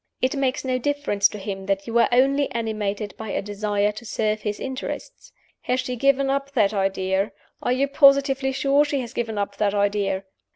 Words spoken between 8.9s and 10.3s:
has given up that idea?